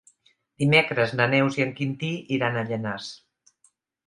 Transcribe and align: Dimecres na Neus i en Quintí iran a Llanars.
Dimecres 0.61 1.13
na 1.19 1.27
Neus 1.33 1.57
i 1.59 1.65
en 1.67 1.75
Quintí 1.81 2.09
iran 2.39 2.59
a 2.59 2.65
Llanars. 2.71 3.13